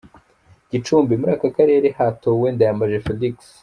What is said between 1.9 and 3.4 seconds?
hatowe Ndayambaje Felix.